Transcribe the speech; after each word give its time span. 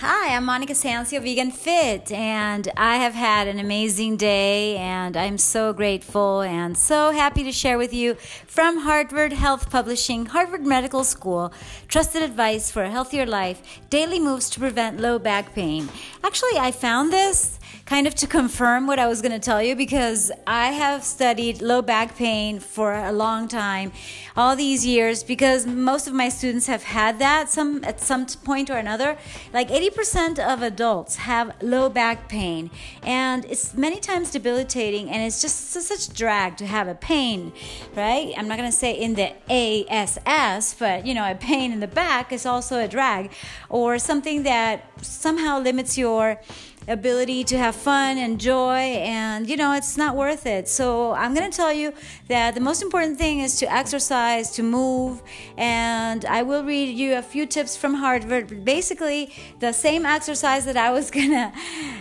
Hi, 0.00 0.36
I'm 0.36 0.44
Monica 0.44 0.74
Sancio, 0.74 1.20
Vegan 1.20 1.50
Fit, 1.50 2.12
and 2.12 2.70
I 2.76 2.98
have 2.98 3.14
had 3.14 3.48
an 3.48 3.58
amazing 3.58 4.16
day, 4.16 4.76
and 4.76 5.16
I'm 5.16 5.38
so 5.38 5.72
grateful 5.72 6.40
and 6.42 6.78
so 6.78 7.10
happy 7.10 7.42
to 7.42 7.50
share 7.50 7.76
with 7.76 7.92
you 7.92 8.14
from 8.46 8.82
Harvard 8.82 9.32
Health 9.32 9.70
Publishing, 9.70 10.26
Harvard 10.26 10.64
Medical 10.64 11.02
School, 11.02 11.52
trusted 11.88 12.22
advice 12.22 12.70
for 12.70 12.84
a 12.84 12.90
healthier 12.90 13.26
life, 13.26 13.80
daily 13.90 14.20
moves 14.20 14.48
to 14.50 14.60
prevent 14.60 15.00
low 15.00 15.18
back 15.18 15.52
pain. 15.52 15.88
Actually, 16.22 16.58
I 16.58 16.70
found 16.70 17.12
this 17.12 17.57
kind 17.88 18.06
of 18.06 18.14
to 18.14 18.26
confirm 18.26 18.86
what 18.86 18.98
I 18.98 19.06
was 19.06 19.22
going 19.22 19.32
to 19.32 19.38
tell 19.38 19.62
you 19.62 19.74
because 19.74 20.30
I 20.46 20.72
have 20.72 21.02
studied 21.02 21.62
low 21.62 21.80
back 21.80 22.16
pain 22.16 22.60
for 22.60 22.92
a 22.92 23.12
long 23.12 23.48
time, 23.48 23.92
all 24.36 24.54
these 24.54 24.84
years, 24.84 25.22
because 25.22 25.66
most 25.66 26.06
of 26.06 26.12
my 26.12 26.28
students 26.28 26.66
have 26.66 26.82
had 26.82 27.18
that 27.18 27.48
some 27.48 27.82
at 27.84 27.98
some 27.98 28.26
point 28.26 28.68
or 28.68 28.76
another. 28.76 29.16
Like 29.54 29.70
80% 29.70 30.38
of 30.38 30.60
adults 30.60 31.16
have 31.16 31.56
low 31.62 31.88
back 31.88 32.28
pain, 32.28 32.70
and 33.02 33.46
it's 33.46 33.72
many 33.72 34.00
times 34.00 34.32
debilitating, 34.32 35.08
and 35.08 35.22
it's 35.22 35.40
just 35.40 35.70
such 35.70 36.14
drag 36.14 36.58
to 36.58 36.66
have 36.66 36.88
a 36.88 36.94
pain, 36.94 37.54
right? 37.96 38.34
I'm 38.36 38.48
not 38.48 38.58
going 38.58 38.70
to 38.70 38.76
say 38.76 38.92
in 38.92 39.14
the 39.14 39.32
ASS, 39.48 40.74
but 40.74 41.06
you 41.06 41.14
know, 41.14 41.24
a 41.30 41.34
pain 41.34 41.72
in 41.72 41.80
the 41.80 41.88
back 41.88 42.32
is 42.32 42.44
also 42.44 42.80
a 42.80 42.86
drag, 42.86 43.30
or 43.70 43.98
something 43.98 44.42
that 44.42 44.84
somehow 45.00 45.58
limits 45.58 45.96
your 45.96 46.38
ability 46.88 47.44
to 47.44 47.58
have 47.58 47.74
fun 47.74 48.18
and 48.18 48.40
joy 48.40 48.78
and 48.78 49.48
you 49.48 49.56
know 49.56 49.72
it's 49.72 49.96
not 49.96 50.16
worth 50.16 50.46
it. 50.46 50.68
So 50.68 51.12
i'm 51.12 51.34
to 51.34 51.48
tell 51.50 51.72
you 51.72 51.92
that 52.28 52.54
the 52.54 52.60
most 52.60 52.82
important 52.82 53.18
thing 53.18 53.40
is 53.40 53.56
to 53.56 53.72
exercise 53.72 54.50
to 54.52 54.62
move 54.62 55.22
and 55.56 56.24
i 56.24 56.42
will 56.42 56.64
read 56.64 56.96
you 56.96 57.16
a 57.16 57.22
few 57.22 57.46
tips 57.46 57.76
from 57.76 57.94
harvard. 57.94 58.64
Basically 58.64 59.32
the 59.60 59.72
same 59.72 60.06
exercise 60.06 60.64
that 60.64 60.76
i 60.76 60.90
was 60.90 61.10
to 61.18 61.52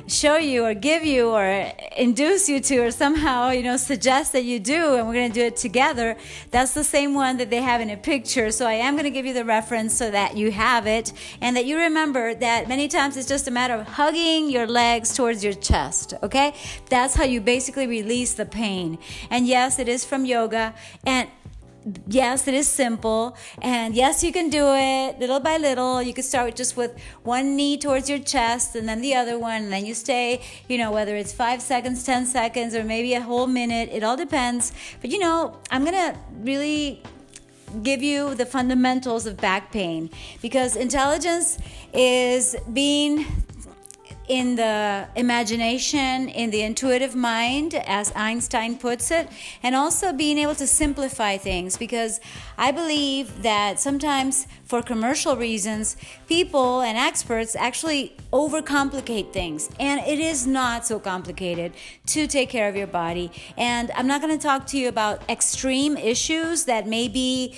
show 0.08 0.38
you 0.38 0.66
or 0.66 0.74
give 0.74 1.04
you 1.04 1.30
or 1.30 1.46
induce 1.98 2.48
you 2.48 2.60
to 2.60 2.78
or 2.78 2.92
somehow 2.92 3.50
you 3.50 3.64
know 3.64 3.78
suggest 3.78 4.32
that 4.32 4.44
you 4.44 4.60
do 4.60 4.96
and 4.96 5.08
we're 5.08 5.28
to 5.28 5.34
do 5.34 5.42
it 5.42 5.58
together 5.58 6.16
that's 6.52 6.74
the 6.74 6.84
same 6.84 7.14
one 7.14 7.38
that 7.38 7.50
they 7.50 7.62
have 7.62 7.82
in 7.82 7.90
a 7.90 7.98
picture. 7.98 8.52
So 8.52 8.66
i 8.66 8.74
am 8.74 8.98
to 8.98 9.10
give 9.10 9.26
you 9.26 9.34
the 9.34 9.46
reference 9.46 9.94
so 9.94 10.12
that 10.12 10.36
you 10.38 10.52
have 10.52 10.88
it 10.88 11.14
and 11.42 11.56
that 11.56 11.66
you 11.66 11.78
remember 11.78 12.34
that 12.36 12.68
many 12.68 12.88
times 12.88 13.18
it's 13.18 13.28
just 13.28 13.48
a 13.48 13.52
matter 13.52 13.74
of 13.74 13.88
hugging 13.88 14.50
your 14.50 14.68
legs 14.78 15.10
towards 15.18 15.40
your 15.48 15.58
chest, 15.70 16.14
okay? 16.28 16.54
That's 16.94 17.14
how 17.20 17.26
you 17.34 17.40
basically 17.42 17.88
release 18.00 18.34
the 18.42 18.46
pain. 18.46 19.00
And 19.34 19.42
yes, 19.56 19.80
it 19.84 19.88
is 19.96 20.02
from 20.10 20.22
yoga. 20.36 20.66
And 21.06 21.26
yes, 22.08 22.48
it 22.48 22.54
is 22.54 22.68
simple. 22.68 23.36
And 23.62 23.96
yes, 23.96 24.24
you 24.26 24.32
can 24.38 24.50
do 24.50 24.66
it 24.90 25.20
little 25.20 25.40
by 25.40 25.58
little. 25.58 26.02
You 26.02 26.14
can 26.14 26.24
start 26.24 26.56
just 26.56 26.78
with 26.82 26.92
one 27.24 27.56
knee 27.58 27.78
towards 27.86 28.10
your 28.12 28.20
chest 28.20 28.76
and 28.76 28.88
then 28.90 29.02
the 29.02 29.16
other 29.22 29.38
one. 29.40 29.60
And 29.64 29.72
then 29.74 29.86
you 29.86 29.94
stay, 29.94 30.42
you 30.68 30.78
know, 30.78 30.92
whether 30.92 31.16
it's 31.22 31.34
five 31.34 31.62
seconds, 31.62 32.04
10 32.04 32.26
seconds, 32.26 32.76
or 32.76 32.84
maybe 32.84 33.14
a 33.14 33.22
whole 33.22 33.48
minute. 33.48 33.90
It 33.92 34.04
all 34.04 34.18
depends. 34.18 34.74
But, 35.02 35.10
you 35.12 35.20
know, 35.20 35.58
I'm 35.72 35.84
going 35.84 36.02
to 36.06 36.12
really 36.52 37.02
give 37.84 38.02
you 38.02 38.36
the 38.36 38.46
fundamentals 38.46 39.26
of 39.26 39.38
back 39.38 39.72
pain 39.72 40.10
because 40.42 40.76
intelligence 40.76 41.58
is 41.94 42.56
being 42.74 43.26
in 44.28 44.56
the 44.56 45.08
imagination, 45.16 46.28
in 46.28 46.50
the 46.50 46.62
intuitive 46.62 47.16
mind, 47.16 47.74
as 47.74 48.12
Einstein 48.16 48.78
puts 48.78 49.10
it, 49.10 49.30
and 49.64 49.76
also 49.76 50.12
being 50.12 50.38
able 50.38 50.56
to 50.56 50.68
simplify 50.68 51.38
things 51.38 51.78
because 51.78 52.20
I 52.58 52.72
believe 52.72 53.44
that 53.44 53.80
sometimes 53.80 54.48
for 54.66 54.82
commercial 54.82 55.38
reasons, 55.38 55.96
people 56.28 56.82
and 56.82 56.98
experts 56.98 57.56
actually 57.56 58.18
overcomplicate 58.34 59.32
things, 59.32 59.70
and 59.80 60.02
it 60.02 60.20
is 60.20 60.46
not 60.46 60.86
so 60.86 61.00
complicated 61.00 61.74
to 62.08 62.28
take 62.28 62.50
care 62.50 62.68
of 62.68 62.76
your 62.76 62.88
body. 62.88 63.32
And 63.58 63.92
I'm 63.92 64.08
not 64.08 64.22
going 64.22 64.38
to 64.38 64.42
talk 64.42 64.68
to 64.68 64.78
you 64.78 64.90
about 64.90 65.22
extreme 65.30 65.96
issues 65.96 66.66
that 66.66 66.86
may 66.86 67.08
be 67.08 67.56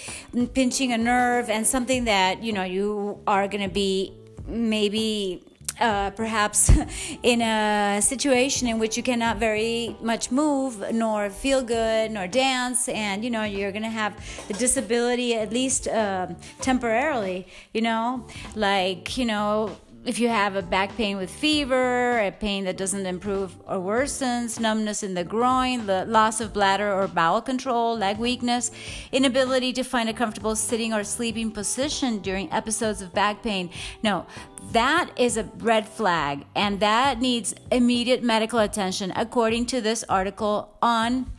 pinching 0.54 0.94
a 0.94 0.98
nerve 0.98 1.50
and 1.50 1.66
something 1.66 2.06
that 2.06 2.44
you 2.44 2.54
know 2.54 2.64
you 2.64 3.20
are 3.26 3.48
going 3.48 3.64
to 3.64 3.74
be 3.74 4.14
maybe 4.46 5.44
uh, 5.80 6.10
perhaps 6.12 6.72
in 7.24 7.42
a 7.42 8.00
situation 8.02 8.68
in 8.68 8.80
which 8.80 8.98
you 8.98 9.04
cannot 9.04 9.38
very 9.38 9.96
much 10.02 10.32
move 10.32 10.84
nor 10.94 11.30
feel 11.30 11.62
good 11.62 12.12
nor 12.12 12.28
dance 12.28 12.90
and 12.90 13.24
you 13.24 13.30
know 13.30 13.44
you're 13.44 13.72
gonna 13.72 13.90
have 13.90 14.14
a 14.50 14.54
disability 14.54 15.36
at 15.36 15.52
least 15.52 15.88
uh, 15.88 16.28
temporarily 16.62 17.48
you 17.74 17.82
know? 17.82 18.26
Like 18.56 19.18
you 19.18 19.26
know 19.26 19.78
if 20.06 20.18
you 20.18 20.30
have 20.30 20.56
a 20.56 20.62
back 20.62 20.96
pain 20.96 21.18
with 21.18 21.30
fever, 21.30 22.20
a 22.20 22.32
pain 22.32 22.64
that 22.64 22.78
doesn't 22.78 23.06
improve 23.06 23.56
or 23.68 23.78
worsens, 23.78 24.60
numbness 24.60 25.04
in 25.04 25.14
the 25.14 25.24
groin, 25.24 25.86
the 25.88 26.06
loss 26.06 26.40
of 26.40 26.54
bladder 26.54 26.92
or 26.92 27.08
bowel 27.08 27.42
control, 27.42 27.98
leg 27.98 28.18
weakness, 28.18 28.72
inability 29.12 29.74
to 29.74 29.84
find 29.84 30.08
a 30.08 30.14
comfortable 30.14 30.56
sitting 30.56 30.94
or 30.94 31.04
sleeping 31.04 31.52
position 31.52 32.20
during 32.20 32.52
episodes 32.52 33.02
of 33.02 33.14
back 33.14 33.44
pain. 33.44 33.70
No, 34.02 34.26
that 34.72 35.12
is 35.18 35.36
a 35.36 35.44
red 35.58 35.88
flag 35.88 36.46
and 36.56 36.80
that 36.80 37.20
needs 37.20 37.54
immediate 37.72 38.24
medical 38.24 38.60
attention 38.60 39.12
according 39.16 39.66
to 39.68 39.82
this 39.82 40.06
article 40.08 40.78
on 40.82 41.30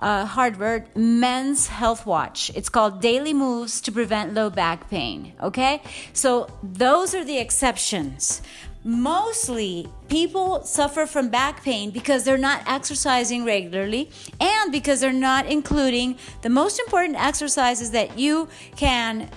uh, 0.00 0.24
Harvard 0.24 0.84
Men's 0.96 1.68
Health 1.68 2.06
Watch. 2.06 2.50
It's 2.54 2.68
called 2.68 3.00
Daily 3.00 3.32
Moves 3.32 3.80
to 3.82 3.92
Prevent 3.92 4.34
Low 4.34 4.50
Back 4.50 4.90
Pain. 4.90 5.34
Okay? 5.42 5.82
So 6.12 6.48
those 6.62 7.14
are 7.14 7.24
the 7.24 7.38
exceptions. 7.38 8.42
Mostly 8.82 9.86
people 10.08 10.64
suffer 10.64 11.04
from 11.04 11.28
back 11.28 11.62
pain 11.62 11.90
because 11.90 12.24
they're 12.24 12.38
not 12.38 12.62
exercising 12.66 13.44
regularly 13.44 14.10
and 14.40 14.72
because 14.72 15.00
they're 15.00 15.12
not 15.12 15.44
including 15.44 16.16
the 16.40 16.48
most 16.48 16.80
important 16.80 17.22
exercises 17.22 17.90
that 17.90 18.18
you 18.18 18.48
can 18.76 19.28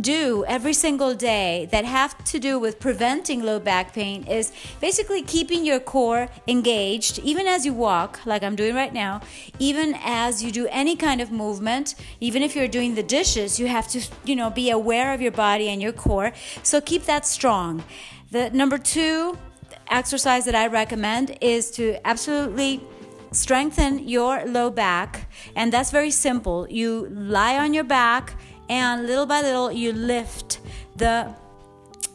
do 0.00 0.44
every 0.46 0.72
single 0.72 1.14
day 1.14 1.68
that 1.72 1.84
have 1.84 2.22
to 2.24 2.38
do 2.38 2.58
with 2.58 2.78
preventing 2.78 3.42
low 3.42 3.58
back 3.58 3.92
pain 3.92 4.24
is 4.24 4.52
basically 4.80 5.22
keeping 5.22 5.64
your 5.64 5.80
core 5.80 6.28
engaged 6.46 7.18
even 7.20 7.46
as 7.46 7.66
you 7.66 7.72
walk 7.72 8.20
like 8.24 8.42
I'm 8.42 8.54
doing 8.54 8.74
right 8.74 8.92
now 8.92 9.20
even 9.58 9.96
as 10.04 10.42
you 10.44 10.52
do 10.52 10.68
any 10.70 10.94
kind 10.94 11.20
of 11.20 11.32
movement 11.32 11.96
even 12.20 12.42
if 12.42 12.54
you're 12.54 12.68
doing 12.68 12.94
the 12.94 13.02
dishes 13.02 13.58
you 13.58 13.66
have 13.66 13.88
to 13.88 14.00
you 14.24 14.36
know 14.36 14.48
be 14.48 14.70
aware 14.70 15.12
of 15.12 15.20
your 15.20 15.32
body 15.32 15.68
and 15.68 15.80
your 15.82 15.92
core. 15.92 16.32
So 16.62 16.80
keep 16.80 17.04
that 17.04 17.26
strong. 17.26 17.82
The 18.30 18.50
number 18.50 18.78
2 18.78 19.36
exercise 19.90 20.44
that 20.44 20.54
I 20.54 20.66
recommend 20.66 21.36
is 21.40 21.70
to 21.72 21.84
absolutely 22.06 22.80
strengthen 23.32 24.08
your 24.08 24.44
low 24.44 24.70
back 24.70 25.30
and 25.54 25.72
that's 25.72 25.90
very 25.90 26.10
simple. 26.10 26.66
You 26.68 27.08
lie 27.10 27.56
on 27.58 27.74
your 27.74 27.84
back 27.84 28.36
and 28.70 29.06
little 29.06 29.26
by 29.26 29.42
little 29.42 29.70
you 29.70 29.92
lift 29.92 30.60
the 30.96 31.34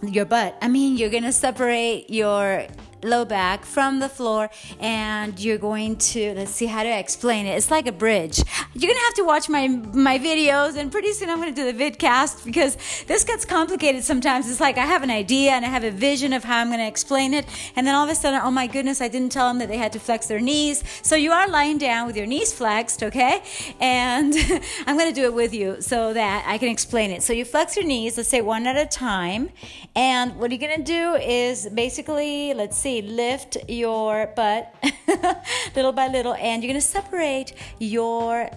your 0.01 0.25
butt. 0.25 0.57
I 0.61 0.67
mean, 0.67 0.97
you're 0.97 1.09
gonna 1.09 1.33
separate 1.33 2.09
your 2.09 2.66
low 3.05 3.23
back 3.23 3.66
from 3.66 3.99
the 3.99 4.09
floor 4.09 4.49
and 4.79 5.39
you're 5.39 5.57
going 5.57 5.95
to 5.95 6.33
let's 6.33 6.51
see 6.51 6.66
how 6.66 6.83
to 6.83 6.89
explain 6.89 7.45
it. 7.45 7.55
It's 7.55 7.71
like 7.71 7.88
a 7.88 7.91
bridge. 7.91 8.41
You're 8.73 8.91
gonna 8.91 9.05
have 9.05 9.13
to 9.16 9.23
watch 9.23 9.47
my 9.47 9.67
my 9.67 10.17
videos 10.17 10.75
and 10.75 10.91
pretty 10.91 11.11
soon 11.13 11.29
i'm 11.29 11.39
gonna 11.39 11.51
do 11.51 11.71
the 11.71 11.77
vidcast 11.83 12.43
because 12.43 12.77
this 13.07 13.23
gets 13.23 13.45
complicated 13.45 14.03
sometimes. 14.03 14.49
It's 14.49 14.59
like 14.59 14.77
i 14.77 14.85
have 14.85 15.03
an 15.03 15.11
idea 15.11 15.51
and 15.51 15.63
i 15.66 15.69
have 15.69 15.83
a 15.83 15.91
vision 15.91 16.33
of 16.33 16.43
how 16.43 16.59
i'm 16.59 16.69
gonna 16.69 16.88
explain 16.88 17.33
it 17.33 17.45
and 17.75 17.85
then 17.85 17.95
all 17.95 18.03
of 18.03 18.09
a 18.09 18.16
sudden 18.16 18.41
oh 18.43 18.51
my 18.51 18.67
goodness 18.67 19.01
i 19.01 19.07
didn't 19.07 19.31
tell 19.31 19.47
them 19.47 19.59
that 19.59 19.67
they 19.67 19.77
had 19.77 19.93
to 19.93 19.99
flex 19.99 20.27
their 20.27 20.39
knees. 20.39 20.83
So 21.01 21.16
you 21.16 21.31
are 21.31 21.47
lying 21.47 21.77
down 21.77 22.07
with 22.07 22.17
your 22.17 22.25
knees 22.25 22.51
flexed 22.51 23.03
okay? 23.03 23.43
And 23.79 24.33
i'm 24.87 24.97
gonna 24.97 25.13
do 25.13 25.25
it 25.25 25.33
with 25.33 25.53
you 25.53 25.81
so 25.81 26.13
that 26.13 26.43
i 26.47 26.57
can 26.57 26.69
explain 26.69 27.11
it. 27.11 27.22
So 27.22 27.33
you 27.33 27.45
flex 27.45 27.75
your 27.75 27.85
knees 27.85 28.17
let's 28.17 28.29
say 28.29 28.41
one 28.41 28.66
at 28.67 28.77
a 28.77 28.85
time 28.87 29.49
and 29.95 30.35
what 30.37 30.51
you're 30.51 30.59
gonna 30.59 30.83
do 30.83 31.16
is 31.16 31.69
basically 31.69 32.53
let's 32.53 32.78
see 32.78 32.95
lift 33.02 33.58
your 33.68 34.28
butt 34.36 34.74
little 35.76 35.92
by 35.92 36.08
little, 36.08 36.34
and 36.36 36.64
you're 36.64 36.72
gonna 36.72 36.82
separate 36.82 37.53
your 37.80 38.50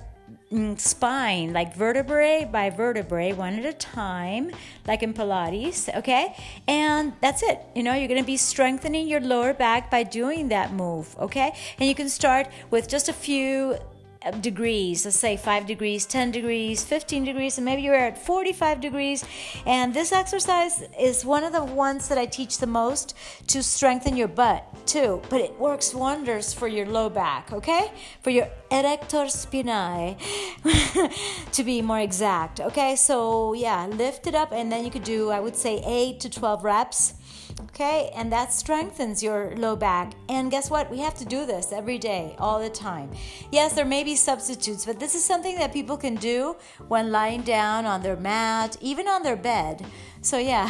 mm, 0.53 0.79
spine 0.79 1.53
like 1.53 1.75
vertebrae 1.75 2.49
by 2.51 2.71
vertebrae 2.71 3.33
one 3.33 3.55
at 3.59 3.65
a 3.65 3.73
time 3.73 4.51
like 4.87 5.03
in 5.03 5.15
pilates 5.15 5.95
okay? 5.97 6.35
And 6.67 7.13
that's 7.21 7.43
it. 7.43 7.61
You 7.75 7.83
know 7.83 7.95
you're 7.95 8.09
to 8.21 8.27
be 8.27 8.37
strengthening 8.37 9.09
your 9.09 9.21
lower 9.21 9.55
back 9.55 9.91
by 9.91 10.03
doing 10.03 10.49
that 10.49 10.73
move 10.73 11.15
okay? 11.19 11.55
And 11.79 11.89
you 11.89 11.95
can 11.95 12.09
start 12.09 12.49
with 12.71 12.89
just 12.89 13.09
a 13.09 13.13
few 13.13 13.79
Uh, 14.21 14.33
degrees, 14.33 15.05
let's 15.05 15.17
say 15.17 15.37
5 15.37 15.67
degrees, 15.67 16.05
10 16.05 16.33
degrees, 16.33 16.85
15 16.85 17.25
degrees, 17.25 17.57
and 17.57 17.65
maybe 17.65 17.83
you're 17.83 17.95
at 17.95 18.19
45 18.19 18.81
degrees. 18.81 19.25
And 19.65 19.95
this 19.95 20.11
exercise 20.11 20.83
is 20.99 21.25
one 21.25 21.45
of 21.45 21.53
the 21.53 21.63
ones 21.63 22.09
that 22.09 22.19
I 22.19 22.27
teach 22.27 22.59
the 22.59 22.67
most 22.67 23.15
to 23.47 23.63
strengthen 23.63 24.17
your 24.17 24.27
butt 24.27 24.65
too, 24.87 25.23
but 25.29 25.41
it 25.41 25.57
works 25.61 25.95
wonders 25.95 26.53
for 26.53 26.67
your 26.67 26.87
low 26.87 27.09
back, 27.09 27.53
okay? 27.53 27.93
For 28.23 28.31
your 28.31 28.49
erector 28.73 29.27
spinae 29.27 30.17
to 31.53 31.65
be 31.65 31.81
more 31.81 32.01
exact. 32.01 32.59
Okay, 32.61 32.97
so 32.97 33.53
yeah, 33.53 33.87
lift 33.87 34.27
it 34.27 34.35
up 34.35 34.51
and 34.51 34.73
then 34.73 34.85
you 34.85 34.91
could 34.91 35.05
do, 35.05 35.31
I 35.31 35.39
would 35.39 35.55
say, 35.55 35.81
8 35.85 36.19
to 36.21 36.31
12 36.31 36.65
reps. 36.65 37.15
Okay, 37.61 38.11
and 38.15 38.33
that 38.33 38.53
strengthens 38.53 39.21
your 39.23 39.57
low 39.57 39.75
back. 39.75 40.13
And 40.29 40.51
guess 40.51 40.71
what? 40.71 40.91
We 40.91 40.99
have 41.01 41.15
to 41.17 41.25
do 41.25 41.45
this 41.45 41.73
every 41.73 41.99
day, 41.99 42.37
all 42.39 42.61
the 42.61 42.71
time. 42.71 43.11
Yes, 43.51 43.73
there 43.73 43.85
may 43.85 44.05
be 44.05 44.15
substitutes, 44.15 44.87
but 44.87 45.01
this 45.01 45.17
is 45.17 45.25
something 45.25 45.59
that 45.59 45.73
people 45.73 45.97
can 45.97 46.15
do 46.15 46.57
when 46.87 47.11
lying 47.11 47.43
down 47.43 47.85
on 47.85 48.03
their 48.03 48.17
mat, 48.17 48.77
even 48.81 49.09
on 49.09 49.25
their 49.25 49.37
bed. 49.37 49.85
So, 50.21 50.39
yeah. 50.39 50.69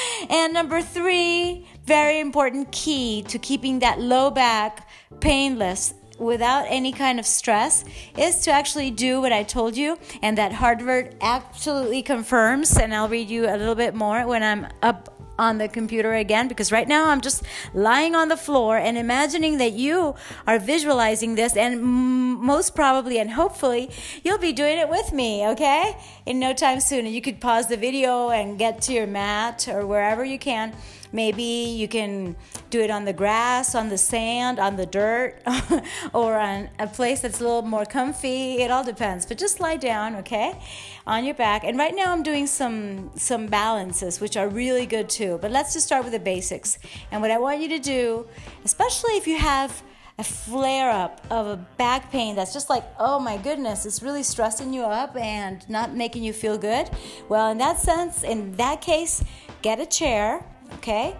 and 0.30 0.52
number 0.52 0.82
three, 0.82 1.68
very 1.84 2.18
important 2.18 2.72
key 2.72 3.22
to 3.28 3.38
keeping 3.38 3.78
that 3.78 4.00
low 4.00 4.30
back 4.30 4.88
painless 5.20 5.94
without 6.18 6.66
any 6.68 6.92
kind 6.92 7.18
of 7.18 7.26
stress 7.26 7.84
is 8.18 8.42
to 8.42 8.50
actually 8.50 8.90
do 8.90 9.20
what 9.20 9.32
I 9.32 9.42
told 9.42 9.76
you, 9.76 9.98
and 10.22 10.36
that 10.38 10.52
Harvard 10.52 11.16
absolutely 11.20 12.02
confirms. 12.02 12.76
And 12.76 12.94
I'll 12.94 13.08
read 13.08 13.30
you 13.30 13.46
a 13.46 13.56
little 13.56 13.74
bit 13.74 13.94
more 13.94 14.26
when 14.26 14.42
I'm 14.42 14.66
up 14.82 15.19
on 15.40 15.56
the 15.56 15.68
computer 15.68 16.12
again 16.12 16.46
because 16.46 16.70
right 16.70 16.86
now 16.86 17.08
I'm 17.08 17.22
just 17.22 17.42
lying 17.72 18.14
on 18.14 18.28
the 18.28 18.36
floor 18.36 18.76
and 18.76 18.98
imagining 18.98 19.56
that 19.56 19.72
you 19.72 20.14
are 20.46 20.58
visualizing 20.58 21.34
this 21.34 21.56
and 21.56 21.82
most 21.82 22.74
probably 22.74 23.18
and 23.18 23.30
hopefully 23.30 23.90
you'll 24.22 24.44
be 24.50 24.52
doing 24.52 24.78
it 24.78 24.88
with 24.88 25.12
me, 25.12 25.46
okay? 25.48 25.96
In 26.26 26.38
no 26.38 26.52
time 26.52 26.80
soon. 26.80 27.06
You 27.06 27.22
could 27.22 27.40
pause 27.40 27.68
the 27.68 27.78
video 27.78 28.28
and 28.28 28.58
get 28.58 28.82
to 28.82 28.92
your 28.92 29.06
mat 29.06 29.66
or 29.66 29.86
wherever 29.86 30.24
you 30.24 30.38
can 30.38 30.74
Maybe 31.12 31.42
you 31.42 31.88
can 31.88 32.36
do 32.70 32.80
it 32.80 32.90
on 32.90 33.04
the 33.04 33.12
grass, 33.12 33.74
on 33.74 33.88
the 33.88 33.98
sand, 33.98 34.58
on 34.58 34.76
the 34.76 34.86
dirt, 34.86 35.42
or 36.12 36.38
on 36.38 36.70
a 36.78 36.86
place 36.86 37.20
that's 37.20 37.40
a 37.40 37.44
little 37.44 37.62
more 37.62 37.84
comfy. 37.84 38.62
It 38.62 38.70
all 38.70 38.84
depends. 38.84 39.26
But 39.26 39.38
just 39.38 39.60
lie 39.60 39.76
down, 39.76 40.16
okay, 40.16 40.60
on 41.06 41.24
your 41.24 41.34
back. 41.34 41.64
And 41.64 41.76
right 41.78 41.94
now 41.94 42.12
I'm 42.12 42.22
doing 42.22 42.46
some 42.46 43.10
some 43.16 43.46
balances, 43.46 44.20
which 44.20 44.36
are 44.36 44.48
really 44.48 44.86
good 44.86 45.08
too. 45.08 45.38
But 45.42 45.50
let's 45.50 45.72
just 45.72 45.86
start 45.86 46.04
with 46.04 46.12
the 46.12 46.20
basics. 46.20 46.78
And 47.10 47.20
what 47.20 47.30
I 47.30 47.38
want 47.38 47.60
you 47.60 47.68
to 47.70 47.78
do, 47.78 48.26
especially 48.64 49.16
if 49.16 49.26
you 49.26 49.38
have 49.38 49.82
a 50.20 50.22
flare 50.22 50.90
up 50.90 51.26
of 51.30 51.46
a 51.46 51.56
back 51.56 52.12
pain 52.12 52.36
that's 52.36 52.52
just 52.52 52.68
like, 52.68 52.84
oh 52.98 53.18
my 53.18 53.38
goodness, 53.38 53.86
it's 53.86 54.02
really 54.02 54.22
stressing 54.22 54.72
you 54.72 54.82
up 54.82 55.16
and 55.16 55.66
not 55.68 55.96
making 55.96 56.22
you 56.22 56.32
feel 56.32 56.58
good. 56.58 56.90
Well, 57.30 57.50
in 57.50 57.56
that 57.58 57.78
sense, 57.78 58.22
in 58.22 58.54
that 58.56 58.82
case, 58.82 59.24
get 59.62 59.80
a 59.80 59.86
chair 59.86 60.44
okay? 60.80 61.14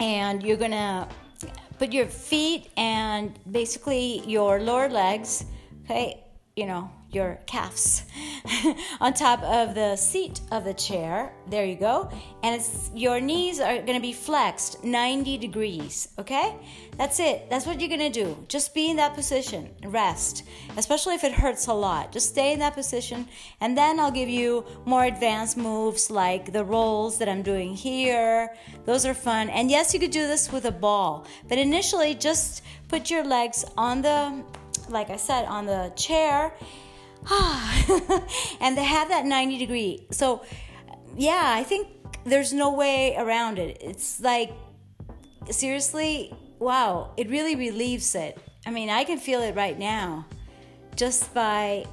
And 0.00 0.42
you're 0.42 0.56
gonna 0.56 1.08
put 1.78 1.92
your 1.92 2.06
feet 2.06 2.70
and 2.76 3.38
basically 3.50 4.22
your 4.26 4.60
lower 4.60 4.88
legs, 4.88 5.44
okay, 5.84 6.24
you 6.56 6.66
know, 6.66 6.90
your 7.14 7.38
calves 7.46 8.04
on 9.00 9.14
top 9.14 9.42
of 9.42 9.74
the 9.74 9.96
seat 9.96 10.40
of 10.50 10.64
the 10.64 10.74
chair. 10.74 11.32
There 11.48 11.64
you 11.64 11.76
go. 11.76 12.10
And 12.42 12.62
your 12.94 13.20
knees 13.20 13.60
are 13.60 13.76
going 13.76 13.94
to 13.94 14.00
be 14.00 14.12
flexed 14.12 14.84
90 14.84 15.38
degrees, 15.38 16.08
okay? 16.18 16.56
That's 16.96 17.20
it. 17.20 17.48
That's 17.50 17.66
what 17.66 17.80
you're 17.80 17.88
going 17.88 18.12
to 18.12 18.24
do. 18.24 18.36
Just 18.48 18.74
be 18.74 18.90
in 18.90 18.96
that 18.96 19.14
position. 19.14 19.70
Rest, 19.84 20.44
especially 20.76 21.14
if 21.14 21.24
it 21.24 21.32
hurts 21.32 21.66
a 21.66 21.74
lot. 21.74 22.12
Just 22.12 22.30
stay 22.30 22.52
in 22.52 22.58
that 22.60 22.74
position 22.74 23.28
and 23.60 23.76
then 23.76 23.98
I'll 23.98 24.10
give 24.10 24.28
you 24.28 24.64
more 24.84 25.04
advanced 25.04 25.56
moves 25.56 26.10
like 26.10 26.52
the 26.52 26.64
rolls 26.64 27.18
that 27.18 27.28
I'm 27.28 27.42
doing 27.42 27.74
here. 27.74 28.54
Those 28.84 29.06
are 29.06 29.14
fun. 29.14 29.48
And 29.50 29.70
yes, 29.70 29.94
you 29.94 30.00
could 30.00 30.10
do 30.10 30.26
this 30.26 30.52
with 30.52 30.64
a 30.64 30.72
ball. 30.72 31.26
But 31.48 31.58
initially 31.58 32.14
just 32.14 32.62
put 32.88 33.10
your 33.10 33.24
legs 33.24 33.64
on 33.76 34.02
the 34.02 34.44
like 34.88 35.10
I 35.10 35.16
said 35.16 35.46
on 35.46 35.66
the 35.66 35.92
chair 35.96 36.52
and 38.60 38.76
they 38.76 38.84
have 38.84 39.08
that 39.08 39.24
90 39.24 39.58
degree. 39.58 40.06
So, 40.10 40.44
yeah, 41.16 41.52
I 41.56 41.62
think 41.62 41.88
there's 42.24 42.52
no 42.52 42.72
way 42.72 43.16
around 43.16 43.58
it. 43.58 43.78
It's 43.80 44.20
like, 44.20 44.52
seriously, 45.50 46.34
wow, 46.58 47.12
it 47.16 47.28
really 47.30 47.56
relieves 47.56 48.14
it. 48.14 48.38
I 48.66 48.70
mean, 48.70 48.90
I 48.90 49.04
can 49.04 49.18
feel 49.18 49.42
it 49.42 49.54
right 49.54 49.78
now 49.78 50.26
just 50.96 51.32
by 51.34 51.84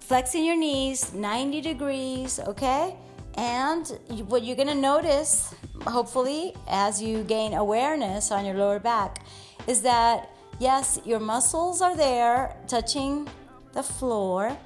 flexing 0.00 0.44
your 0.44 0.56
knees 0.56 1.12
90 1.12 1.60
degrees, 1.60 2.40
okay? 2.40 2.96
And 3.34 3.86
what 4.26 4.44
you're 4.44 4.56
gonna 4.56 4.74
notice, 4.74 5.54
hopefully, 5.86 6.54
as 6.68 7.00
you 7.00 7.22
gain 7.24 7.54
awareness 7.54 8.30
on 8.30 8.44
your 8.44 8.56
lower 8.56 8.78
back, 8.78 9.24
is 9.66 9.82
that 9.82 10.30
yes, 10.58 11.00
your 11.04 11.20
muscles 11.20 11.80
are 11.80 11.96
there 11.96 12.56
touching 12.66 13.28
the 13.72 13.82
floor. 13.82 14.56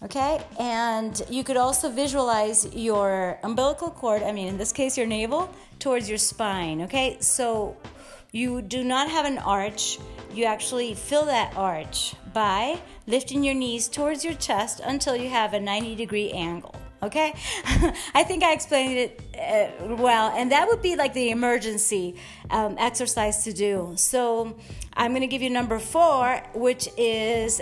Okay, 0.00 0.40
and 0.60 1.20
you 1.28 1.42
could 1.42 1.56
also 1.56 1.90
visualize 1.90 2.72
your 2.72 3.38
umbilical 3.42 3.90
cord, 3.90 4.22
I 4.22 4.30
mean, 4.30 4.46
in 4.46 4.56
this 4.56 4.70
case, 4.70 4.96
your 4.96 5.08
navel, 5.08 5.52
towards 5.80 6.08
your 6.08 6.18
spine. 6.18 6.82
Okay, 6.82 7.16
so 7.20 7.76
you 8.30 8.62
do 8.62 8.84
not 8.84 9.10
have 9.10 9.24
an 9.24 9.38
arch, 9.38 9.98
you 10.32 10.44
actually 10.44 10.94
fill 10.94 11.24
that 11.24 11.56
arch 11.56 12.14
by 12.32 12.78
lifting 13.08 13.42
your 13.42 13.54
knees 13.54 13.88
towards 13.88 14.24
your 14.24 14.34
chest 14.34 14.80
until 14.84 15.16
you 15.16 15.28
have 15.30 15.52
a 15.52 15.60
90 15.60 15.96
degree 15.96 16.30
angle. 16.30 16.74
Okay, 17.02 17.32
I 18.14 18.24
think 18.24 18.42
I 18.42 18.52
explained 18.52 18.98
it 18.98 19.20
uh, 19.36 19.96
well, 19.96 20.32
and 20.36 20.52
that 20.52 20.68
would 20.68 20.82
be 20.82 20.94
like 20.96 21.14
the 21.14 21.30
emergency 21.30 22.16
um, 22.50 22.76
exercise 22.78 23.44
to 23.44 23.52
do. 23.52 23.94
So, 23.96 24.56
I'm 24.94 25.14
to 25.14 25.26
give 25.26 25.42
you 25.42 25.50
number 25.50 25.78
four, 25.78 26.42
which 26.54 26.88
is 26.96 27.60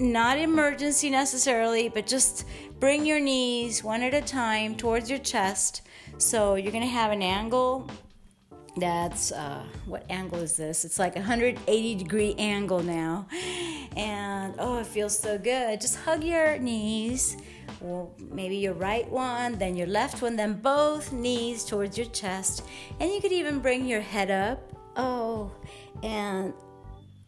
not 0.00 0.38
emergency 0.38 1.10
necessarily, 1.10 1.88
but 1.88 2.06
just 2.06 2.46
bring 2.80 3.06
your 3.06 3.20
knees 3.20 3.82
one 3.82 4.02
at 4.02 4.14
a 4.14 4.20
time 4.20 4.76
towards 4.76 5.08
your 5.08 5.18
chest. 5.18 5.82
So 6.18 6.54
you're 6.54 6.72
gonna 6.72 6.86
have 6.86 7.12
an 7.12 7.22
angle 7.22 7.90
that's 8.76 9.32
uh, 9.32 9.64
what 9.86 10.04
angle 10.10 10.40
is 10.40 10.56
this? 10.56 10.84
It's 10.84 10.98
like 10.98 11.16
a 11.16 11.20
180 11.20 11.94
degree 11.94 12.34
angle 12.36 12.82
now, 12.82 13.26
and 13.96 14.54
oh, 14.58 14.78
it 14.78 14.86
feels 14.86 15.18
so 15.18 15.38
good. 15.38 15.80
Just 15.80 15.96
hug 15.96 16.22
your 16.22 16.58
knees. 16.58 17.38
Well, 17.80 18.14
maybe 18.30 18.56
your 18.56 18.74
right 18.74 19.08
one, 19.10 19.56
then 19.58 19.76
your 19.76 19.86
left 19.86 20.22
one, 20.22 20.36
then 20.36 20.54
both 20.54 21.12
knees 21.12 21.64
towards 21.64 21.96
your 21.96 22.06
chest, 22.08 22.64
and 23.00 23.10
you 23.10 23.20
could 23.20 23.32
even 23.32 23.60
bring 23.60 23.86
your 23.86 24.00
head 24.00 24.30
up. 24.30 24.72
Oh, 24.96 25.50
and 26.02 26.52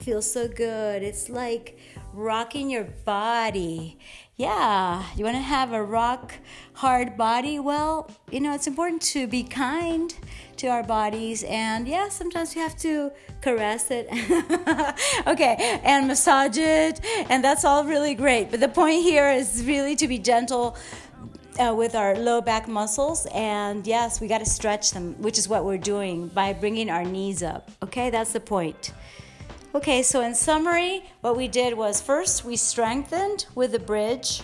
feels 0.09 0.33
so 0.33 0.49
good. 0.49 1.03
It's 1.03 1.29
like 1.29 1.79
rocking 2.15 2.71
your 2.71 2.85
body. 3.05 3.99
Yeah, 4.39 5.05
you 5.15 5.23
want 5.23 5.37
to 5.37 5.43
have 5.43 5.75
a 5.75 5.83
rock 5.83 6.33
hard 6.73 7.19
body? 7.19 7.59
Well, 7.59 8.11
you 8.31 8.41
know, 8.41 8.55
it's 8.55 8.67
important 8.67 9.03
to 9.13 9.27
be 9.27 9.43
kind 9.43 10.15
to 10.57 10.69
our 10.69 10.83
bodies, 10.83 11.45
and 11.47 11.87
yeah, 11.87 12.09
sometimes 12.09 12.55
we 12.55 12.62
have 12.62 12.75
to 12.79 13.12
caress 13.43 13.91
it, 13.91 14.07
okay, 15.27 15.79
and 15.85 16.09
massage 16.09 16.57
it, 16.57 17.00
and 17.29 17.45
that's 17.45 17.67
all 17.67 17.85
really 17.85 18.15
great. 18.15 18.50
But 18.50 18.61
the 18.61 18.69
point 18.69 19.03
here 19.03 19.29
is 19.29 19.62
really 19.67 19.95
to 19.97 20.09
be 20.09 20.19
gentle. 20.19 20.75
Uh, 21.59 21.75
with 21.75 21.97
our 21.97 22.15
low 22.15 22.41
back 22.41 22.69
muscles, 22.69 23.27
and 23.35 23.85
yes, 23.85 24.21
we 24.21 24.29
got 24.29 24.38
to 24.38 24.47
stretch 24.47 24.93
them, 24.93 25.21
which 25.21 25.37
is 25.37 25.49
what 25.49 25.65
we're 25.65 25.77
doing 25.77 26.29
by 26.29 26.53
bringing 26.53 26.88
our 26.88 27.03
knees 27.03 27.43
up. 27.43 27.69
Okay, 27.83 28.11
that's 28.11 28.33
the 28.33 28.38
point. 28.38 28.93
Okay, 29.75 30.03
so 30.03 30.23
in 30.23 30.35
summary, 30.35 31.05
what 31.21 31.37
we 31.37 31.47
did 31.47 31.75
was 31.75 32.01
first 32.01 32.43
we 32.43 32.57
strengthened 32.57 33.45
with 33.55 33.73
the 33.73 33.79
bridge. 33.79 34.41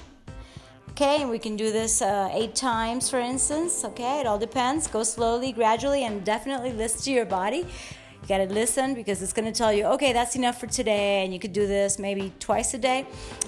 Okay, 0.91 1.23
and 1.23 1.31
we 1.31 1.39
can 1.39 1.57
do 1.57 1.73
this 1.73 2.03
uh, 2.03 2.29
eight 2.31 2.55
times, 2.55 3.09
for 3.09 3.19
instance. 3.19 3.87
Okay, 3.87 4.21
it 4.21 4.27
all 4.27 4.39
depends. 4.39 4.87
Go 4.87 5.03
slowly, 5.03 5.51
gradually, 5.51 6.05
and 6.05 6.23
definitely 6.25 6.73
listen 6.75 7.01
to 7.05 7.11
your 7.11 7.25
body. 7.25 7.61
You 7.61 8.29
gotta 8.29 8.45
listen 8.45 8.93
because 8.95 9.23
it's 9.23 9.33
gonna 9.33 9.51
tell 9.51 9.73
you, 9.73 9.87
okay, 9.87 10.13
that's 10.13 10.37
enough 10.37 10.61
for 10.61 10.67
today, 10.67 11.25
and 11.25 11.33
you 11.33 11.41
could 11.41 11.55
do 11.55 11.67
this 11.67 11.99
maybe 11.99 12.31
twice 12.39 12.75
a 12.75 12.79
day. 12.79 13.07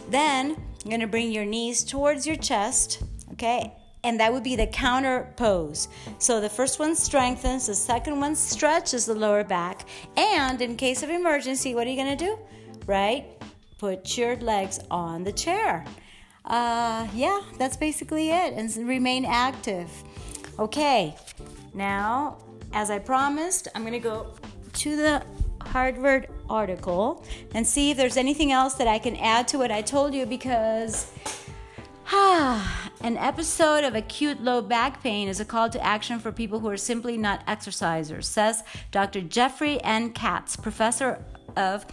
Then 0.09 0.57
you're 0.83 0.91
gonna 0.91 1.07
bring 1.07 1.31
your 1.31 1.45
knees 1.45 1.85
towards 1.85 2.27
your 2.27 2.37
chest. 2.37 3.03
Okay, 3.33 3.75
and 4.07 4.21
that 4.21 4.33
would 4.33 4.45
be 4.45 4.55
the 4.55 4.69
counter 4.69 5.33
pose. 5.37 5.89
So 6.19 6.41
the 6.41 6.49
first 6.49 6.79
one 6.79 6.95
strengthens, 6.95 7.67
the 7.67 7.75
second 7.75 8.21
one 8.21 8.37
stretches 8.37 9.05
the 9.05 9.17
lower 9.17 9.43
back, 9.43 9.85
and 10.17 10.63
in 10.63 10.77
case 10.77 11.03
of 11.03 11.11
emergency, 11.11 11.75
what 11.75 11.89
are 11.89 11.91
you 11.91 11.97
to 12.17 12.25
do? 12.25 12.39
Right? 12.87 13.27
Put 13.79 14.17
your 14.17 14.37
legs 14.37 14.79
on 14.93 15.25
the 15.25 15.33
chair. 15.33 15.85
Uh, 16.45 17.09
yeah, 17.15 17.41
that's 17.59 17.77
basically 17.77 18.31
it, 18.31 18.55
and 18.55 18.75
remain 18.87 19.25
active. 19.25 19.91
Okay, 20.61 21.17
now, 21.75 22.39
as 22.73 22.91
I 22.91 23.01
promised, 23.01 23.67
I'm 23.75 23.83
to 23.93 23.99
go 23.99 24.35
to 24.75 24.97
the 24.97 25.23
Harvard 25.61 26.29
article 26.49 27.25
and 27.55 27.67
see 27.67 27.91
if 27.91 27.97
there's 27.97 28.17
anything 28.17 28.53
else 28.53 28.75
that 28.75 28.87
I 28.87 29.01
can 29.01 29.17
add 29.17 29.49
to 29.49 29.59
what 29.59 29.73
I 29.73 29.83
told 29.83 30.15
you 30.15 30.27
because 30.27 31.13
An 33.07 33.17
episode 33.19 33.85
of 33.85 33.95
acute 33.95 34.43
low 34.43 34.61
back 34.61 35.01
pain 35.01 35.29
is 35.29 35.39
a 35.39 35.45
call 35.45 35.71
to 35.71 35.81
action 35.81 36.19
for 36.19 36.33
people 36.33 36.59
who 36.59 36.69
are 36.69 36.77
simply 36.77 37.17
not 37.17 37.47
exercisers, 37.47 38.25
says 38.25 38.65
Dr. 38.91 39.21
Jeffrey 39.21 39.81
N. 39.85 40.11
Katz, 40.11 40.57
professor 40.57 41.25
of 41.57 41.87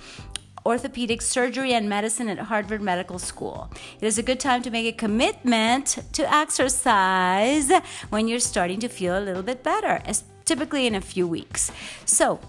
orthopedic 0.66 1.22
surgery 1.22 1.76
and 1.76 1.88
medicine 1.88 2.30
at 2.30 2.40
Harvard 2.40 2.82
Medical 2.82 3.20
School. 3.20 3.70
It 4.02 4.08
is 4.08 4.18
a 4.18 4.24
good 4.24 4.40
time 4.40 4.64
to 4.64 4.72
make 4.72 4.92
a 4.92 4.98
commitment 4.98 6.00
to 6.14 6.34
exercise 6.34 7.72
when 8.10 8.28
you're 8.28 8.40
starting 8.40 8.80
to 8.80 8.88
feel 8.88 9.16
a 9.16 9.22
little 9.22 9.44
bit 9.44 9.62
better, 9.62 10.02
typically 10.46 10.88
in 10.88 10.96
a 10.96 11.02
few 11.02 11.28
weeks. 11.28 11.72
So, 12.06 12.40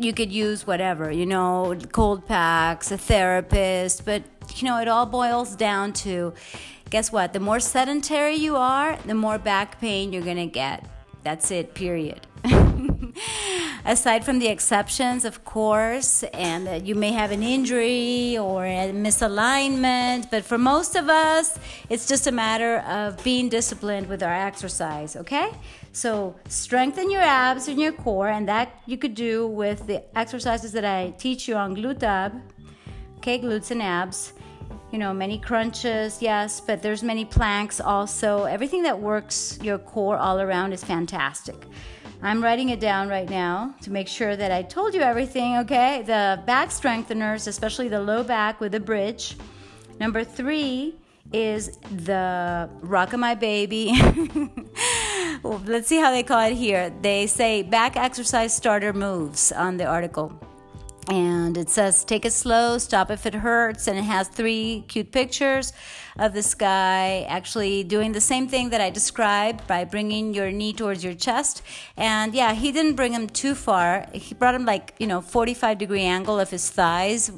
you 0.00 0.12
could 0.12 0.32
use 0.32 0.66
whatever, 0.66 1.12
you 1.12 1.26
know, 1.26 1.78
cold 1.92 2.26
packs, 2.26 2.90
a 2.90 2.98
therapist, 2.98 4.04
but 4.04 4.24
you 4.56 4.66
know, 4.66 4.78
it 4.78 4.88
all 4.88 5.06
boils 5.06 5.54
down 5.54 5.92
to 5.92 6.32
guess 6.90 7.12
what? 7.12 7.32
The 7.32 7.40
more 7.40 7.60
sedentary 7.60 8.34
you 8.34 8.56
are, 8.56 8.98
the 9.06 9.14
more 9.14 9.38
back 9.38 9.80
pain 9.80 10.12
you're 10.12 10.24
to 10.24 10.46
get. 10.46 10.84
That's 11.22 11.50
it, 11.50 11.74
period. 11.74 12.26
Aside 13.84 14.24
from 14.24 14.38
the 14.38 14.48
exceptions, 14.48 15.24
of 15.24 15.44
course, 15.44 16.22
and 16.34 16.86
you 16.86 16.94
may 16.94 17.12
have 17.12 17.30
an 17.30 17.42
injury 17.42 18.36
or 18.38 18.64
a 18.64 18.92
misalignment, 18.92 20.30
but 20.30 20.44
for 20.44 20.58
most 20.58 20.96
of 20.96 21.08
us, 21.08 21.58
it's 21.88 22.06
just 22.06 22.26
a 22.26 22.32
matter 22.32 22.78
of 22.80 23.22
being 23.22 23.48
disciplined 23.48 24.08
with 24.08 24.22
our 24.22 24.34
exercise, 24.34 25.16
okay? 25.16 25.50
So, 25.92 26.36
strengthen 26.48 27.10
your 27.10 27.22
abs 27.22 27.68
and 27.68 27.80
your 27.80 27.92
core, 27.92 28.28
and 28.28 28.48
that 28.48 28.80
you 28.86 28.96
could 28.96 29.14
do 29.14 29.46
with 29.46 29.86
the 29.86 30.02
exercises 30.16 30.72
that 30.72 30.84
I 30.84 31.12
teach 31.18 31.48
you 31.48 31.56
on 31.56 31.76
GluteUp, 31.76 32.40
okay, 33.18 33.38
glutes 33.38 33.70
and 33.70 33.82
abs 33.82 34.32
you 34.92 34.98
know 34.98 35.12
many 35.12 35.38
crunches 35.38 36.20
yes 36.20 36.60
but 36.60 36.82
there's 36.82 37.02
many 37.02 37.24
planks 37.24 37.80
also. 37.80 38.44
Everything 38.44 38.82
that 38.82 38.98
works 38.98 39.58
your 39.62 39.78
core 39.78 40.16
all 40.16 40.40
around 40.40 40.72
is 40.72 40.82
fantastic. 40.84 41.66
I'm 42.22 42.42
writing 42.42 42.68
it 42.68 42.80
down 42.80 43.08
right 43.08 43.28
now 43.28 43.74
to 43.80 43.90
make 43.90 44.06
sure 44.06 44.36
that 44.36 44.52
i 44.52 44.62
told 44.62 44.92
you 44.94 45.00
everything 45.00 45.56
okay? 45.58 46.02
The 46.02 46.42
back 46.46 46.68
strengtheners 46.68 47.48
especially 47.48 47.88
the 47.88 48.00
low 48.00 48.22
back 48.22 48.60
with 48.60 48.72
the 48.72 48.80
bridge. 48.80 49.36
Number 49.98 50.24
three 50.24 50.96
is 51.32 51.78
the 52.04 52.68
rock 52.80 53.12
of 53.12 53.20
my 53.20 53.34
baby. 53.34 53.92
Well, 55.42 55.62
let's 55.64 55.88
see 55.88 55.98
how 55.98 56.10
they 56.10 56.22
call 56.22 56.40
it 56.40 56.54
here. 56.54 56.92
They 57.00 57.26
say 57.26 57.62
back 57.62 57.96
exercise 57.96 58.54
starter 58.54 58.92
moves 58.92 59.52
on 59.52 59.78
the 59.78 59.86
article 59.86 60.38
and 61.10 61.58
it 61.58 61.68
says 61.68 62.04
take 62.04 62.24
it 62.24 62.32
slow 62.32 62.78
stop 62.78 63.10
if 63.10 63.26
it 63.26 63.34
hurts. 63.34 63.88
And 63.88 63.98
it 63.98 64.04
has 64.04 64.28
three 64.28 64.84
cute 64.86 65.10
pictures 65.10 65.72
of 66.18 66.32
this 66.32 66.54
guy 66.54 67.26
actually 67.28 67.82
doing 67.82 68.12
the 68.12 68.20
same 68.20 68.46
thing 68.48 68.70
that 68.70 68.80
i 68.80 68.90
described 68.90 69.66
by 69.66 69.84
bringing 69.84 70.34
your 70.34 70.50
knee 70.50 70.72
towards 70.72 71.02
your 71.02 71.14
chest. 71.14 71.62
And 71.96 72.32
yeah 72.32 72.54
he 72.54 72.70
didn't 72.70 72.94
bring 72.94 73.12
him 73.12 73.26
too 73.26 73.54
far. 73.56 74.06
He 74.12 74.34
brought 74.34 74.54
him 74.54 74.64
like 74.64 74.94
you 74.98 75.06
know 75.08 75.20
45 75.20 75.78
degree 75.78 76.02
angle 76.02 76.38
of 76.38 76.50
his 76.50 76.70
thighs 76.70 77.32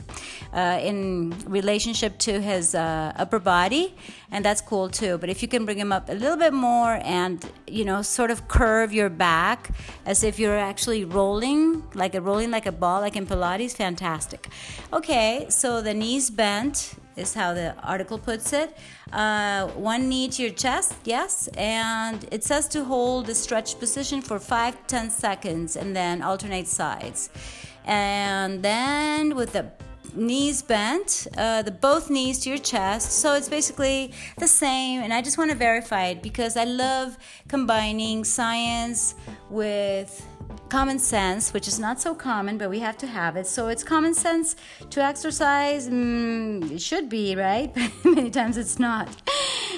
uh, 0.52 0.78
in 0.82 1.34
relationship 1.46 2.18
to 2.18 2.40
his 2.40 2.74
uh, 2.74 3.12
upper 3.16 3.38
body. 3.38 3.94
And 4.30 4.44
that's 4.44 4.60
cool 4.60 4.88
too. 4.90 5.16
But 5.18 5.30
if 5.30 5.40
you 5.42 5.48
can 5.48 5.64
bring 5.64 5.78
him 5.78 5.92
up 5.92 6.10
a 6.10 6.14
little 6.14 6.36
bit 6.36 6.52
more 6.52 7.00
and 7.02 7.42
you 7.66 7.86
know 7.86 8.02
sort 8.02 8.30
of 8.30 8.48
curve 8.48 8.92
your 8.92 9.08
back 9.08 9.70
as 10.04 10.22
if 10.22 10.38
you're 10.38 10.58
actually 10.58 11.04
rolling 11.06 11.82
like 11.94 12.14
a 12.14 12.20
rolling 12.20 12.50
like 12.50 12.66
a 12.66 12.72
ball 12.72 13.00
like 13.00 13.16
in 13.16 13.26
pilates 13.26 13.61
fantastic 13.68 14.48
okay 14.92 15.46
so 15.48 15.80
the 15.80 15.94
knees 15.94 16.30
bent 16.30 16.94
is 17.16 17.34
how 17.34 17.52
the 17.52 17.74
article 17.82 18.18
puts 18.18 18.52
it. 18.52 18.76
Uh, 19.12 19.66
one 19.68 20.08
knee 20.08 20.28
to 20.28 20.42
your 20.42 20.52
chest, 20.52 20.94
yes, 21.04 21.48
and 21.56 22.26
it 22.30 22.44
says 22.44 22.68
to 22.68 22.84
hold 22.84 23.26
the 23.26 23.34
stretch 23.34 23.78
position 23.78 24.22
for 24.22 24.38
five 24.38 24.74
ten 24.86 25.10
seconds 25.10 25.76
and 25.76 25.94
then 25.94 26.22
alternate 26.22 26.68
sides. 26.68 27.30
And 27.84 28.62
then 28.62 29.34
with 29.34 29.52
the 29.52 29.70
knees 30.14 30.62
bent, 30.62 31.26
uh, 31.36 31.62
the 31.62 31.70
both 31.70 32.10
knees 32.10 32.38
to 32.40 32.50
your 32.50 32.58
chest. 32.58 33.12
So 33.12 33.34
it's 33.34 33.48
basically 33.48 34.12
the 34.38 34.48
same. 34.48 35.02
And 35.02 35.12
I 35.12 35.22
just 35.22 35.38
want 35.38 35.50
to 35.50 35.56
verify 35.56 36.06
it 36.06 36.22
because 36.22 36.56
I 36.56 36.64
love 36.64 37.16
combining 37.48 38.24
science 38.24 39.14
with 39.50 40.26
common 40.72 40.98
sense, 40.98 41.52
which 41.52 41.68
is 41.68 41.78
not 41.78 42.00
so 42.00 42.14
common, 42.14 42.56
but 42.56 42.70
we 42.70 42.78
have 42.78 42.96
to 42.96 43.06
have 43.06 43.36
it. 43.36 43.46
So 43.46 43.68
it's 43.68 43.84
common 43.84 44.14
sense 44.14 44.56
to 44.88 45.04
exercise. 45.04 45.86
Mm, 45.86 46.70
it 46.70 46.80
should 46.80 47.10
be, 47.10 47.36
right? 47.36 47.70
Many 48.04 48.30
times 48.30 48.56
it's 48.56 48.78
not. 48.78 49.06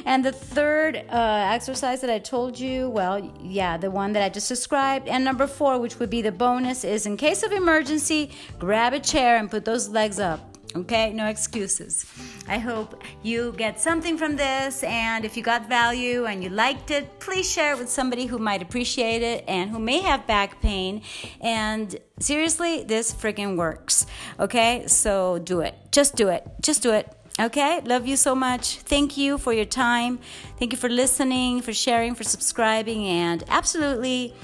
And 0.04 0.24
the 0.24 0.30
third 0.30 1.04
uh, 1.10 1.54
exercise 1.56 2.00
that 2.02 2.10
I 2.10 2.20
told 2.20 2.60
you, 2.60 2.90
well, 2.90 3.28
yeah, 3.42 3.76
the 3.76 3.90
one 3.90 4.12
that 4.12 4.22
I 4.22 4.28
just 4.28 4.48
described. 4.48 5.08
And 5.08 5.24
number 5.24 5.48
four, 5.48 5.80
which 5.80 5.98
would 5.98 6.10
be 6.10 6.22
the 6.22 6.30
bonus, 6.30 6.84
is 6.84 7.06
in 7.06 7.16
case 7.16 7.42
of 7.42 7.50
emergency, 7.50 8.30
grab 8.60 8.92
a 8.92 9.00
chair 9.00 9.36
and 9.36 9.50
put 9.50 9.64
those 9.64 9.88
legs 9.88 10.20
up. 10.20 10.53
Okay, 10.76 11.12
no 11.12 11.26
excuses. 11.26 12.04
I 12.49 12.59
hope 12.59 13.00
you 13.23 13.52
get 13.52 13.81
something 13.81 14.19
from 14.19 14.35
this, 14.35 14.83
and 14.83 15.25
if 15.25 15.37
you 15.37 15.43
got 15.43 15.69
value 15.69 16.25
and 16.25 16.43
you 16.43 16.50
liked 16.50 16.90
it, 16.90 17.21
please 17.21 17.49
share 17.49 17.75
it 17.75 17.78
with 17.78 17.88
somebody 17.88 18.26
who 18.26 18.38
might 18.38 18.61
appreciate 18.61 19.23
it 19.23 19.45
and 19.47 19.71
who 19.71 19.78
may 19.78 20.00
have 20.00 20.26
back 20.26 20.61
pain. 20.61 21.02
And 21.40 21.97
seriously, 22.19 22.83
this 22.83 23.14
freaking 23.14 23.57
works. 23.57 24.07
Okay, 24.40 24.85
so 24.88 25.38
do 25.38 25.61
it. 25.61 25.76
Just 25.93 26.16
do 26.16 26.28
it. 26.28 26.45
Just 26.61 26.83
do 26.83 26.90
it. 26.90 27.09
Okay, 27.38 27.81
love 27.85 28.07
you 28.07 28.16
so 28.16 28.35
much. 28.35 28.78
Thank 28.78 29.16
you 29.16 29.38
for 29.38 29.52
your 29.52 29.64
time. 29.64 30.19
Thank 30.59 30.73
you 30.73 30.78
for 30.78 30.88
listening, 30.88 31.62
for 31.62 31.73
sharing, 31.73 32.16
for 32.16 32.25
subscribing, 32.25 33.07
and 33.07 33.45
absolutely. 33.49 34.35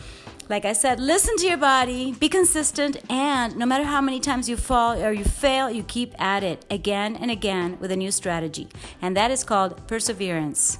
Like 0.50 0.64
I 0.64 0.72
said, 0.72 0.98
listen 0.98 1.36
to 1.36 1.46
your 1.46 1.58
body, 1.58 2.10
be 2.10 2.28
consistent, 2.28 2.96
and 3.08 3.54
no 3.54 3.64
matter 3.64 3.84
how 3.84 4.00
many 4.00 4.18
times 4.18 4.48
you 4.48 4.56
fall 4.56 5.00
or 5.00 5.12
you 5.12 5.22
fail, 5.22 5.70
you 5.70 5.84
keep 5.84 6.12
at 6.20 6.42
it 6.42 6.64
again 6.68 7.14
and 7.14 7.30
again 7.30 7.78
with 7.78 7.92
a 7.92 7.96
new 7.96 8.10
strategy. 8.10 8.66
And 9.00 9.16
that 9.16 9.30
is 9.30 9.44
called 9.44 9.86
perseverance. 9.86 10.78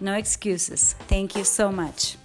No 0.00 0.14
excuses. 0.14 0.92
Thank 1.08 1.34
you 1.34 1.42
so 1.42 1.72
much. 1.72 2.19